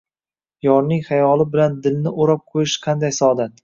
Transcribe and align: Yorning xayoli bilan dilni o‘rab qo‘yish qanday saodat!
Yorning 0.67 1.03
xayoli 1.11 1.47
bilan 1.53 1.79
dilni 1.87 2.17
o‘rab 2.25 2.45
qo‘yish 2.53 2.79
qanday 2.89 3.19
saodat! 3.25 3.59